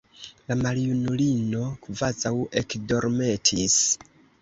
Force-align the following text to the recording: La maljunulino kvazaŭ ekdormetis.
La 0.51 0.55
maljunulino 0.61 1.63
kvazaŭ 1.85 2.35
ekdormetis. 2.65 3.81